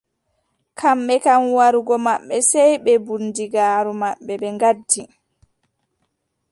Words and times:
Kamɓe 0.79 1.13
kam 1.25 1.43
warugo 1.57 1.95
maɓɓe 2.05 2.35
sey 2.49 2.71
bee 2.83 3.01
bundigaaru 3.05 3.91
maɓɓe 4.01 4.33
ɓe 4.41 4.47
ngaddi. 4.55 5.01